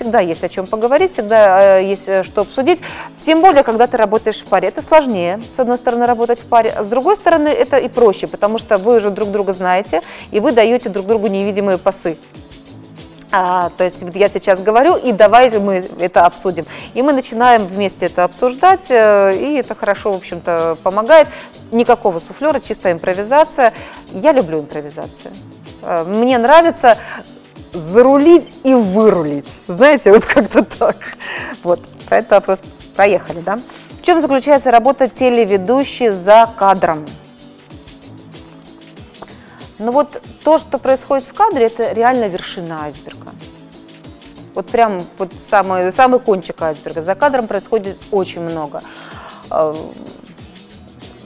[0.00, 2.80] всегда есть о чем поговорить, всегда э, есть э, что обсудить.
[3.26, 4.68] Тем более, когда ты работаешь в паре.
[4.68, 8.26] Это сложнее, с одной стороны, работать в паре, а с другой стороны, это и проще,
[8.26, 12.16] потому что вы уже друг друга знаете, и вы даете друг другу невидимые пасы.
[13.32, 16.64] А, то есть вот я сейчас говорю, и давай мы это обсудим.
[16.94, 21.28] И мы начинаем вместе это обсуждать, э, и это хорошо, в общем-то, помогает.
[21.70, 23.72] Никакого суфлера, чистая импровизация.
[24.12, 25.32] Я люблю импровизацию.
[25.82, 26.96] Э, мне нравится
[27.72, 29.48] зарулить и вырулить.
[29.68, 30.96] Знаете, вот как-то так.
[31.62, 32.58] Вот, про этот вопрос
[32.96, 33.60] проехали, да?
[34.00, 37.06] В чем заключается работа телеведущей за кадром?
[39.80, 43.30] Ну вот то, что происходит в кадре, это реально вершина айсберга.
[44.54, 47.02] Вот прям вот самый, самый кончик айсберга.
[47.02, 48.82] За кадром происходит очень много.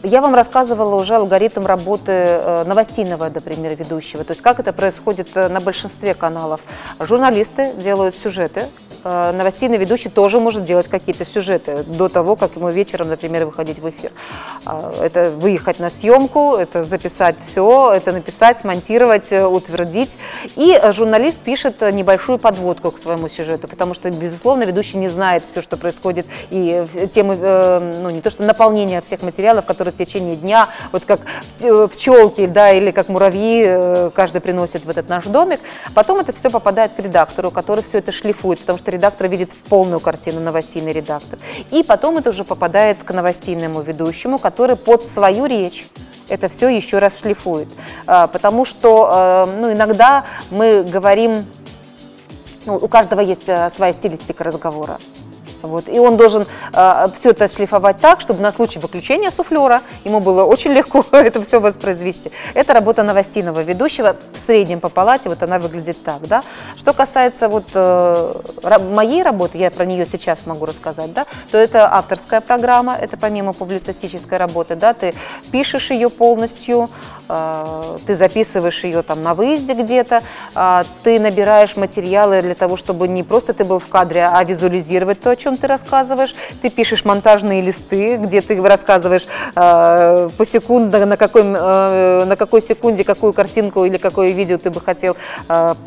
[0.05, 4.23] Я вам рассказывала уже алгоритм работы э, новостейного, например, ведущего.
[4.23, 6.61] То есть как это происходит э, на большинстве каналов.
[7.01, 8.65] Журналисты делают сюжеты,
[9.05, 13.89] новостейный ведущий тоже может делать какие-то сюжеты до того, как ему вечером, например, выходить в
[13.89, 14.11] эфир.
[14.65, 20.11] А, это выехать на съемку, это записать все, это написать, смонтировать, э, утвердить.
[20.57, 25.63] И журналист пишет небольшую подводку к своему сюжету, потому что, безусловно, ведущий не знает все,
[25.63, 30.37] что происходит, и темы, э, ну, не то что наполнение всех материалов, которые в течение
[30.37, 31.21] дня, вот как
[31.93, 35.61] пчелки, да, или как муравьи, каждый приносит в этот наш домик.
[35.95, 40.01] Потом это все попадает к редактору, который все это шлифует, потому что редактор видит полную
[40.01, 41.39] картину, новостейный редактор.
[41.71, 45.87] И потом это уже попадает к новостейному ведущему, который под свою речь
[46.29, 47.69] это все еще раз шлифует.
[48.07, 51.45] А, потому что а, ну, иногда мы говорим,
[52.67, 54.99] ну, у каждого есть а, своя стилистика разговора.
[55.67, 55.89] Вот.
[55.89, 60.45] И он должен э, все это шлифовать так, чтобы на случай выключения суфлера ему было
[60.45, 62.31] очень легко это все воспроизвести.
[62.55, 66.27] Это работа новостейного ведущего в среднем по палате, вот она выглядит так.
[66.27, 66.43] Да?
[66.77, 68.35] Что касается вот, э,
[68.95, 73.53] моей работы, я про нее сейчас могу рассказать, да, то это авторская программа, это помимо
[73.53, 75.15] публицистической работы, да, ты
[75.51, 76.89] пишешь ее полностью,
[77.27, 80.21] ты записываешь ее там на выезде где-то,
[80.55, 85.21] э, ты набираешь материалы для того, чтобы не просто ты был в кадре, а визуализировать
[85.21, 91.05] то, о чем ты рассказываешь, ты пишешь монтажные листы, где ты рассказываешь э, по секунде,
[91.05, 95.17] на какой, э, на какой секунде какую картинку или какое видео ты бы хотел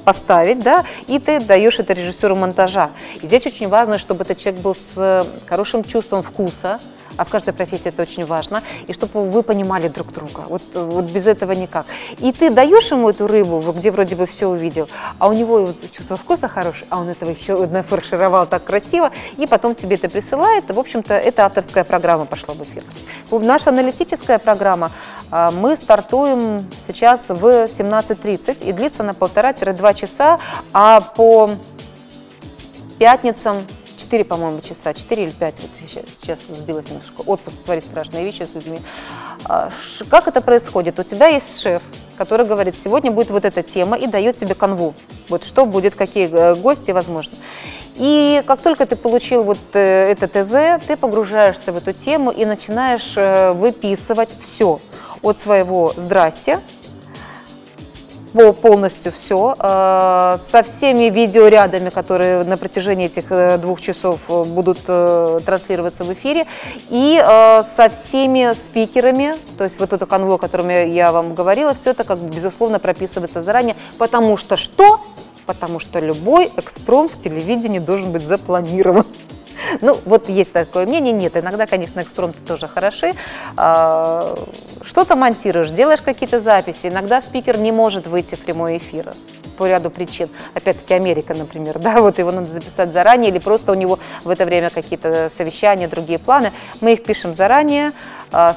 [0.05, 2.89] поставить, да, и ты даешь это режиссеру монтажа.
[3.21, 6.79] И здесь очень важно, чтобы этот человек был с хорошим чувством вкуса,
[7.17, 10.43] а в каждой профессии это очень важно, и чтобы вы понимали друг друга.
[10.47, 11.85] Вот, вот без этого никак.
[12.19, 14.87] И ты даешь ему эту рыбу, где вроде бы все увидел,
[15.19, 19.75] а у него чувство вкуса хорошее, а он этого еще нафаршировал так красиво, и потом
[19.75, 20.65] тебе это присылает.
[20.67, 22.83] В общем-то, это авторская программа пошла в эфир.
[23.31, 24.91] Наша аналитическая программа,
[25.31, 30.39] а, мы стартуем сейчас в 17.30 и длится на полтора-два часа,
[30.73, 31.49] а по
[32.97, 33.57] пятницам
[34.07, 38.43] 4, по-моему, часа, 4 или 5, вот сейчас, сейчас сбилась немножко, отпуск творит страшные вещи
[38.43, 38.79] с людьми.
[39.45, 39.69] А,
[40.09, 40.97] как это происходит?
[40.97, 41.81] У тебя есть шеф,
[42.17, 44.93] который говорит, сегодня будет вот эта тема и дает тебе канву,
[45.27, 47.33] вот что будет, какие э, гости возможно.
[47.97, 52.45] И как только ты получил вот э, это ТЗ, ты погружаешься в эту тему и
[52.45, 54.79] начинаешь э, выписывать все
[55.21, 56.61] от своего «здрасте»,
[58.33, 64.83] полностью все, э, со всеми видеорядами, которые на протяжении этих э, двух часов э, будут
[64.83, 66.45] транслироваться в эфире,
[66.89, 71.91] и со всеми спикерами, то есть вот эту канву, о котором я вам говорила, все
[71.91, 74.99] это, как безусловно, прописывается заранее, потому что что?
[75.45, 79.05] Потому что любой экспромт в телевидении должен быть запланирован.
[79.81, 81.13] Ну, вот есть такое мнение.
[81.13, 83.11] Нет, иногда, конечно, экспромты тоже хороши.
[83.55, 84.35] А,
[84.83, 86.87] что-то монтируешь, делаешь какие-то записи.
[86.87, 89.13] Иногда спикер не может выйти в прямой эфир
[89.57, 90.29] по ряду причин.
[90.53, 94.45] Опять-таки Америка, например, да, вот его надо записать заранее, или просто у него в это
[94.45, 96.51] время какие-то совещания, другие планы.
[96.79, 97.91] Мы их пишем заранее,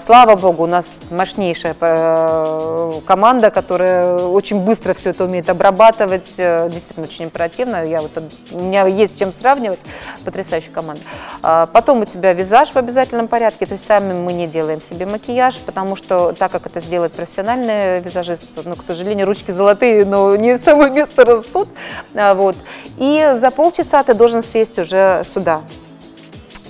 [0.04, 6.68] слава богу, у нас мощнейшая э, команда, которая очень быстро все это умеет обрабатывать, э,
[6.68, 7.85] действительно очень оперативно.
[7.85, 8.11] Я вот,
[8.52, 9.78] у меня есть чем сравнивать,
[10.24, 11.02] потрясающая команда.
[11.42, 15.06] А, потом у тебя визаж в обязательном порядке, то есть сами мы не делаем себе
[15.06, 20.35] макияж, потому что так как это сделает профессиональный визажист, ну, к сожалению, ручки золотые, но
[20.37, 21.68] не в самое место растут.
[22.14, 22.56] А, вот.
[22.98, 25.61] И за полчаса ты должен сесть уже сюда,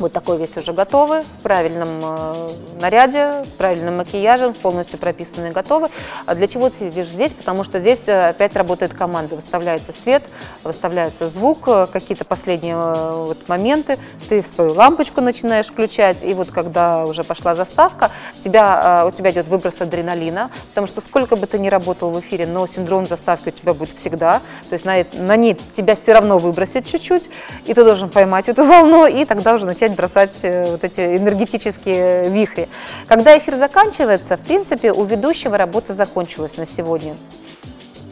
[0.00, 2.48] вот такой весь уже готовый, в правильном э,
[2.80, 5.88] наряде, с правильным макияжем, полностью прописанный, готовы.
[6.26, 7.32] А для чего ты сидишь здесь?
[7.32, 10.22] Потому что здесь э, опять работает команда, выставляется свет,
[10.64, 17.04] выставляется звук, э, какие-то последние вот моменты, ты свою лампочку начинаешь включать, и вот когда
[17.04, 18.10] уже пошла заставка,
[18.42, 22.46] тебя, у тебя идет выброс адреналина, потому что сколько бы ты ни работал в эфире,
[22.46, 26.38] но синдром заставки у тебя будет всегда, то есть на, на ней тебя все равно
[26.38, 27.28] выбросит чуть-чуть,
[27.66, 32.30] и ты должен поймать эту волну, и тогда уже начать бросать э, вот эти энергетические
[32.30, 32.68] вихри.
[33.06, 37.14] Когда эфир заканчивается, в принципе, у ведущего работа закончилась на сегодня.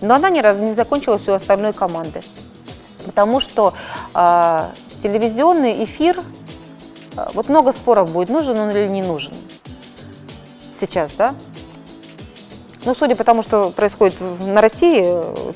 [0.01, 2.21] Но она не, не закончилась у остальной команды.
[3.05, 3.75] Потому что
[4.15, 4.59] э,
[5.03, 6.21] телевизионный эфир,
[7.17, 9.33] э, вот много споров будет, нужен он или не нужен.
[10.81, 11.35] Сейчас, да?
[12.89, 15.05] Ну, судя по тому, что происходит на России,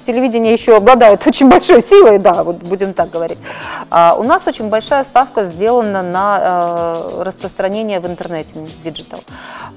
[0.05, 3.39] телевидение еще обладает очень большой силой, да, вот будем так говорить.
[3.89, 8.51] А у нас очень большая ставка сделана на э, распространение в интернете,
[8.85, 9.21] digital.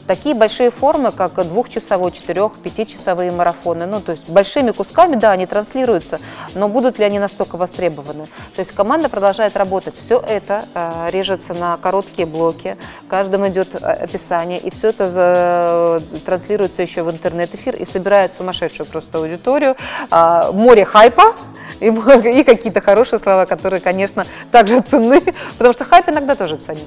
[0.05, 5.45] Такие большие формы, как двухчасовой, четырех, пятичасовые марафоны, ну, то есть большими кусками, да, они
[5.45, 6.19] транслируются,
[6.55, 8.25] но будут ли они настолько востребованы?
[8.53, 9.95] То есть команда продолжает работать.
[9.97, 12.75] Все это э, режется на короткие блоки,
[13.07, 17.07] каждым идет э, описание, и все это э, транслируется еще в
[17.45, 19.75] интернет интернет-эфир и собирает сумасшедшую просто аудиторию,
[20.11, 21.33] а, море хайпа,
[21.79, 25.21] и, и какие-то хорошие слова, которые, конечно, также ценны,
[25.57, 26.85] потому что хайп иногда тоже ценен.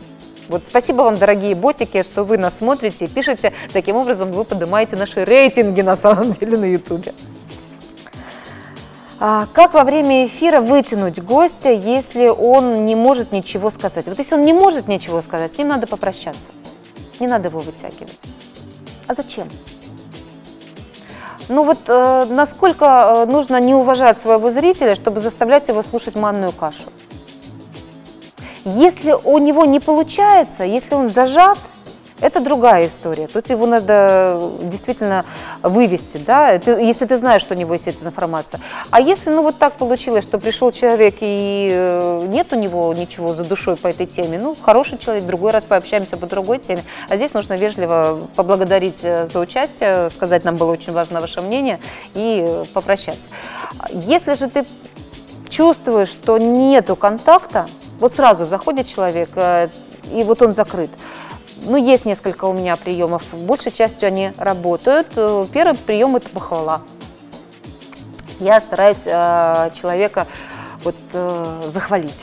[0.48, 3.52] Вот спасибо вам, дорогие ботики, что вы нас смотрите и пишете.
[3.72, 7.12] Таким образом, вы поднимаете наши рейтинги на самом деле на Ютубе.
[9.20, 14.06] А как во время эфира вытянуть гостя, если он не может ничего сказать?
[14.06, 16.48] Вот если он не может ничего сказать, с ним надо попрощаться.
[17.20, 18.16] Не надо его вытягивать.
[19.08, 19.48] А зачем?
[21.48, 26.52] Ну вот э, насколько э, нужно не уважать своего зрителя, чтобы заставлять его слушать манную
[26.52, 26.82] кашу?
[28.64, 31.58] Если у него не получается, если он зажат,
[32.20, 33.28] это другая история.
[33.28, 35.24] Тут его надо действительно
[35.62, 38.60] вывести, да, ты, если ты знаешь, что у него есть эта информация.
[38.90, 43.34] А если, ну, вот так получилось, что пришел человек и э, нет у него ничего
[43.34, 46.82] за душой по этой теме, ну, хороший человек, другой раз пообщаемся по другой теме.
[47.08, 51.78] А здесь нужно вежливо поблагодарить э, за участие, сказать, нам было очень важно ваше мнение
[52.14, 53.22] и э, попрощаться.
[53.92, 54.64] Если же ты
[55.50, 57.66] чувствуешь, что нету контакта,
[57.98, 59.30] вот сразу заходит человек,
[60.12, 60.90] и вот он закрыт–
[61.62, 63.22] ну, есть несколько у меня приемов.
[63.32, 65.08] Большей частью они работают.
[65.16, 66.82] Э, первый прием– это похвала.
[68.40, 70.26] Я стараюсь э, человека
[70.84, 72.14] вот, э, захвалить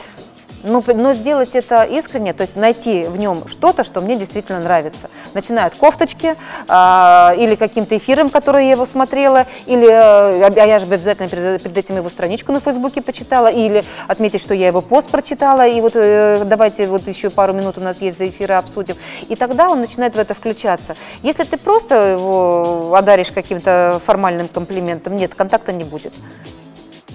[0.62, 4.60] но, ну, но сделать это искренне, то есть найти в нем что-то, что мне действительно
[4.60, 5.10] нравится.
[5.34, 6.34] Начиная от кофточки
[6.68, 11.62] э, или каким-то эфиром, который я его смотрела, или э, а я же обязательно перед,
[11.62, 15.80] перед этим его страничку на Фейсбуке почитала, или отметить, что я его пост прочитала, и
[15.80, 18.96] вот э, давайте вот еще пару минут у нас есть за эфиры обсудим.
[19.28, 20.94] И тогда он начинает в это включаться.
[21.22, 26.12] Если ты просто его одаришь каким-то формальным комплиментом, нет, контакта не будет.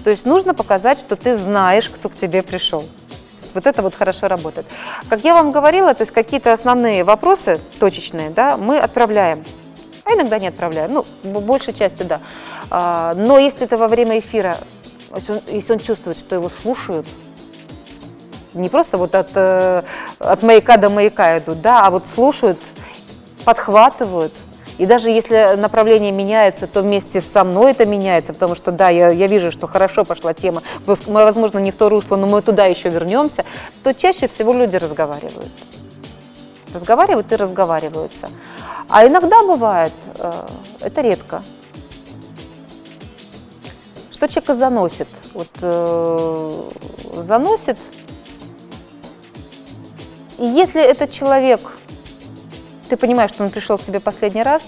[0.04, 2.84] То есть нужно показать, что ты знаешь, кто к тебе пришел
[3.54, 4.66] вот это вот хорошо работает.
[5.08, 9.42] Как я вам говорила, то есть какие-то основные вопросы точечные, да, мы отправляем.
[10.04, 11.04] А иногда не отправляем, ну,
[11.40, 12.20] большей частью да.
[12.70, 14.56] А, но если это во время эфира,
[15.14, 17.06] если он, если он чувствует, что его слушают,
[18.54, 19.82] не просто вот от, э,
[20.18, 22.58] от маяка до маяка идут, да, а вот слушают,
[23.44, 24.32] подхватывают,
[24.78, 29.10] и даже если направление меняется, то вместе со мной это меняется, потому что, да, я,
[29.10, 30.62] я вижу, что хорошо пошла тема,
[31.06, 33.44] возможно, не в то русло, но мы туда еще вернемся,
[33.82, 35.50] то чаще всего люди разговаривают.
[36.74, 38.28] Разговаривают и разговариваются.
[38.88, 40.32] А иногда бывает, э,
[40.80, 41.42] это редко,
[44.12, 45.08] что человека заносит.
[45.34, 46.62] Вот э,
[47.26, 47.78] заносит,
[50.38, 51.60] и если этот человек
[52.92, 54.64] ты понимаешь, что он пришел к тебе последний раз,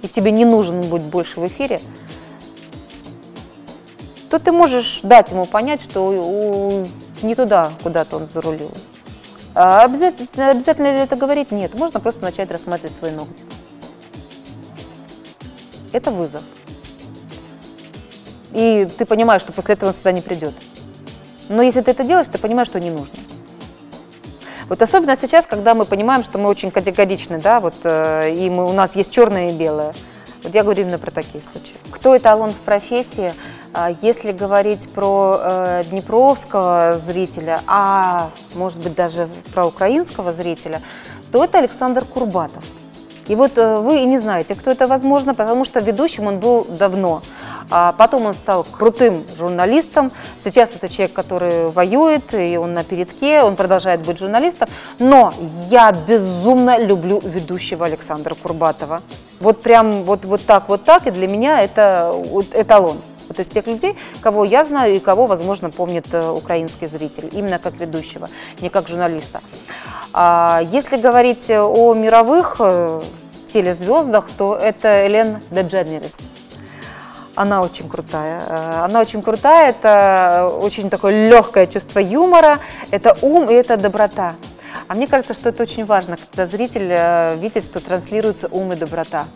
[0.00, 1.80] и тебе не нужен будет больше в эфире,
[4.30, 6.86] то ты можешь дать ему понять, что
[7.20, 8.70] не туда куда-то он зарулил.
[9.56, 11.50] А обязательно, обязательно ли это говорить?
[11.50, 13.42] Нет, можно просто начать рассматривать свои ногти.
[15.90, 16.44] Это вызов.
[18.52, 20.54] И ты понимаешь, что после этого он сюда не придет.
[21.48, 23.21] Но если ты это делаешь, ты понимаешь, что не нужно.
[24.72, 28.66] Вот особенно сейчас, когда мы понимаем, что мы очень категоричны, да, вот, э, и мы,
[28.66, 29.92] у нас есть черное и белое.
[30.42, 31.74] Вот я говорю именно про такие случаи.
[31.90, 33.34] Кто эталон в профессии?
[33.74, 40.80] А если говорить про э, днепровского зрителя, а может быть даже про украинского зрителя,
[41.32, 42.64] то это Александр Курбатов.
[43.28, 46.64] И вот э, вы и не знаете, кто это возможно, потому что ведущим он был
[46.64, 47.20] давно.
[47.74, 50.12] А потом он стал крутым журналистом.
[50.44, 54.68] Сейчас это человек, который воюет, и он на передке, он продолжает быть журналистом.
[54.98, 55.32] Но
[55.70, 59.00] я безумно люблю ведущего Александра Курбатова.
[59.40, 62.12] Вот прям вот, вот так, вот так, и для меня это
[62.52, 62.98] эталон.
[63.28, 67.58] Вот из тех людей, кого я знаю и кого, возможно, помнит э, украинский зритель, именно
[67.58, 68.28] как ведущего,
[68.60, 69.40] не как журналиста.
[70.12, 73.00] А если говорить о мировых э,
[73.50, 76.12] телезвездах, то это Элен Дедженерис.
[77.34, 78.42] Она очень крутая.
[78.46, 82.58] Э, она очень крутая, это очень такое легкое чувство юмора,
[82.90, 84.34] это ум и это доброта.
[84.88, 88.76] А мне кажется, что это очень важно, когда зритель э, видит, что транслируется ум и
[88.76, 89.26] доброта.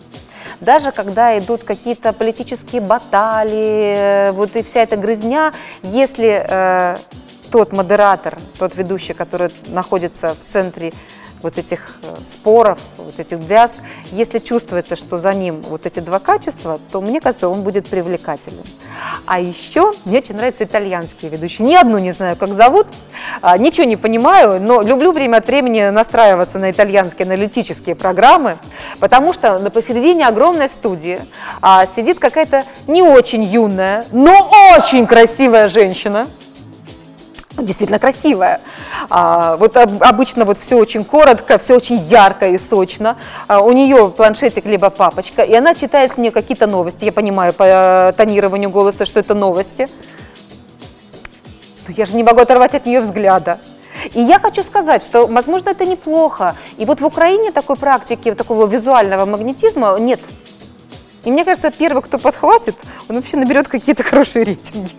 [0.61, 6.97] Даже когда идут какие-то политические баталии, э, вот и вся эта грызня, если э,
[7.51, 10.93] тот модератор, тот ведущий, который находится в центре
[11.43, 13.75] вот этих э, споров, вот этих дрязг,
[14.13, 18.65] если чувствуется, что за ним вот эти два качества, то мне кажется, он будет привлекательным.
[19.27, 21.67] А еще мне очень нравятся итальянские ведущие.
[21.67, 22.87] Ни одну не знаю, как зовут,
[23.43, 28.57] а, ничего не понимаю, но люблю время от времени настраиваться на итальянские аналитические программы,
[29.01, 31.19] потому что на посередине огромной студии
[31.61, 36.27] а, сидит какая-то не очень юная, но очень красивая женщина,
[37.63, 38.61] действительно красивая.
[39.11, 43.17] А, вот об, обычно вот все очень коротко, все очень ярко и сочно.
[43.49, 47.05] А, у нее планшетик либо папочка, и она читает с нее какие-то новости.
[47.05, 49.89] Я понимаю по э, тонированию голоса, что это новости.
[51.87, 53.59] Но я же не могу оторвать от нее взгляда.
[54.15, 56.55] И я хочу сказать, что, возможно, это неплохо.
[56.77, 60.21] И вот в Украине такой практики, такого визуального магнетизма нет.
[61.25, 62.77] И мне кажется, первый, кто подхватит,
[63.09, 64.91] он вообще наберет какие-то хорошие рейтинги.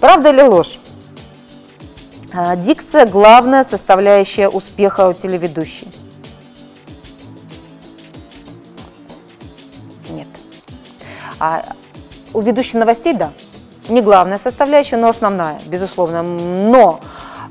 [0.00, 0.78] Правда или ложь?
[2.32, 5.88] А, дикция– главная составляющая успеха у телеведущей.
[10.10, 10.28] Нет.
[11.38, 11.62] А
[12.32, 13.32] у ведущей новостей– да.
[13.88, 16.22] Не главная составляющая, но основная, безусловно.
[16.22, 17.00] Но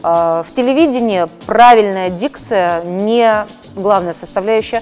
[0.02, 3.46] э, в телевидении правильная дикция не
[3.76, 4.82] главная составляющая.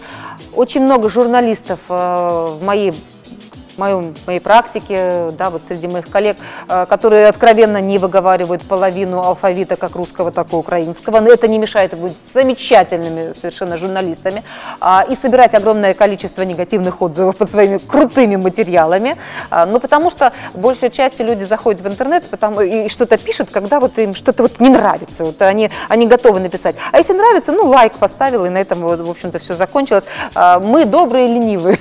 [0.54, 2.94] Очень много журналистов э, в моей
[3.78, 9.76] моем, моей практике, да, вот среди моих коллег, э, которые откровенно не выговаривают половину алфавита
[9.76, 11.20] как русского, так и украинского.
[11.20, 14.44] Но это не мешает быть замечательными совершенно журналистами
[14.80, 19.18] а, и собирать огромное количество негативных отзывов под своими крутыми материалами.
[19.50, 23.80] А, ну, потому что большей частью люди заходят в интернет потому, и что-то пишут, когда
[23.80, 25.24] вот им что-то вот не нравится.
[25.24, 26.76] Вот они, они готовы написать.
[26.92, 30.06] А если нравится, ну, лайк поставил, и на этом, в общем-то, все закончилось.
[30.36, 31.78] А, мы добрые ленивые.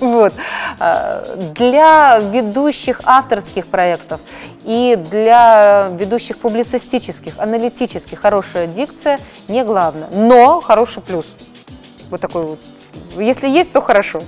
[0.00, 0.32] Вот.
[0.78, 1.24] А,
[1.54, 4.20] для ведущих авторских проектов
[4.64, 9.18] и для ведущих публицистических, аналитических хорошая дикция
[9.48, 11.26] не главное, но хороший плюс.
[12.10, 12.60] Вот такой вот.
[13.16, 14.20] Если есть, то хорошо.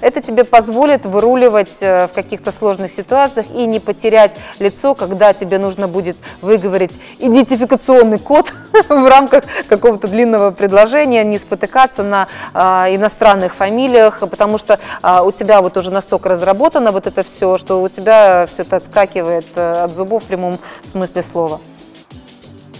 [0.00, 5.58] Это тебе позволит выруливать э, в каких-то сложных ситуациях и не потерять лицо, когда тебе
[5.58, 8.52] нужно будет выговорить идентификационный код
[8.88, 15.32] в рамках какого-то длинного предложения, не спотыкаться на а, иностранных фамилиях, потому что а, у
[15.32, 19.84] тебя вот уже настолько разработано вот это все, что у тебя все это отскакивает э,
[19.84, 20.58] от зубов в прямом
[20.90, 21.60] смысле слова.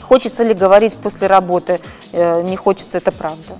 [0.03, 1.81] Хочется ли говорить после работы?
[2.13, 3.57] Э, не хочется, это правда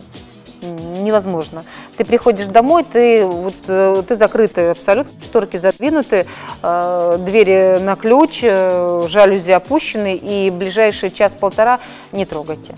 [1.07, 1.65] невозможно.
[1.97, 6.27] Ты приходишь домой, ты, вот, э, ты закрытый абсолютно, шторки задвинуты,
[6.63, 11.81] э, двери на ключ, э, жалюзи опущены, и ближайший час-полтора
[12.13, 12.75] не трогайте.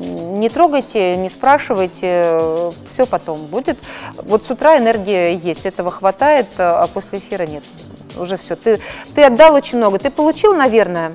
[0.00, 3.78] Не трогайте, не спрашивайте, все потом будет.
[4.16, 7.62] Вот с утра энергия есть, этого хватает, а после эфира нет.
[8.18, 8.56] Уже все.
[8.56, 8.80] Ты,
[9.14, 9.98] ты отдал очень много.
[9.98, 11.12] Ты получил, наверное,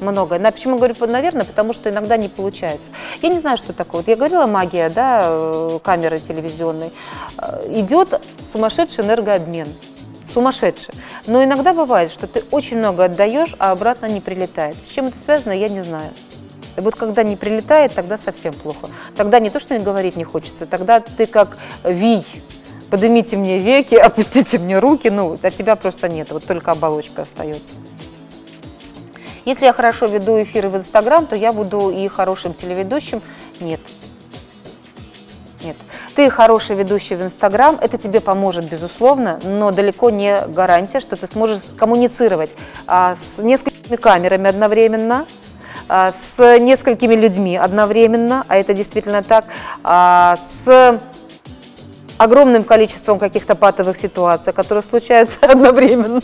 [0.00, 0.38] многое.
[0.38, 2.86] На, почему говорю, наверное, потому что иногда не получается.
[3.22, 4.02] Я не знаю, что такое.
[4.02, 6.92] Вот я говорила, магия, да, э, камеры телевизионной.
[7.38, 8.20] Э, Идет
[8.52, 9.68] сумасшедший энергообмен.
[10.32, 10.94] Сумасшедший.
[11.26, 14.76] Но иногда бывает, что ты очень много отдаешь, а обратно не прилетает.
[14.76, 16.10] С чем это связано, я не знаю.
[16.76, 18.88] И вот когда не прилетает, тогда совсем плохо.
[19.16, 22.26] Тогда не то, что говорить не хочется, тогда ты как вий,
[22.90, 27.83] поднимите мне веки, опустите мне руки, ну, от тебя просто нет, вот только оболочка остается.
[29.44, 33.20] Если я хорошо веду эфиры в Инстаграм, то я буду и хорошим телеведущим.
[33.60, 33.80] Нет.
[35.62, 35.76] Нет.
[36.14, 41.26] Ты хороший ведущий в Инстаграм, это тебе поможет, безусловно, но далеко не гарантия, что ты
[41.26, 42.50] сможешь коммуницировать
[42.86, 45.26] а, с несколькими камерами одновременно,
[45.88, 49.46] а, с несколькими людьми одновременно, а это действительно так,
[49.82, 51.00] а, с
[52.16, 56.20] огромным количеством каких-то патовых ситуаций, которые случаются одновременно.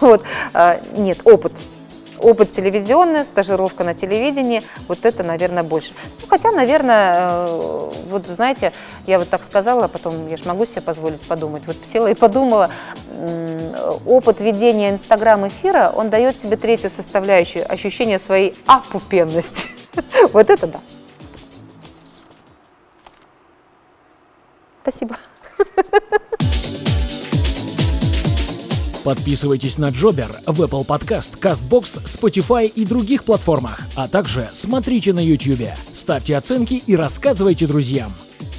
[0.00, 0.24] Вот.
[0.52, 1.52] А, нет, опыт
[2.22, 5.92] опыт телевизионный, стажировка на телевидении, вот это, наверное, больше.
[6.20, 8.72] Ну, хотя, наверное, э, вот знаете,
[9.06, 11.62] я вот так сказала, а потом я же могу себе позволить подумать.
[11.66, 12.70] Вот села и подумала,
[14.06, 19.68] опыт ведения инстаграм-эфира, он дает тебе третью составляющую, ощущение своей опупенности.
[20.32, 20.80] Вот это да.
[24.82, 25.16] Спасибо.
[29.10, 35.18] Подписывайтесь на Джобер в Apple Podcast, CastBox, Spotify и других платформах, а также смотрите на
[35.18, 35.66] YouTube.
[35.92, 38.12] Ставьте оценки и рассказывайте друзьям.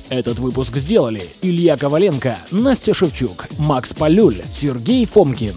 [0.09, 5.55] Этот выпуск сделали Илья Коваленко, Настя Шевчук, Макс Полюль, Сергей Фомкин.